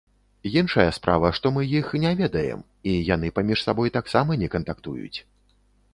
[0.59, 2.65] Іншая справа, што мы іх не ведаем,
[2.95, 5.17] і яны паміж сабой таксама не кантактуюць.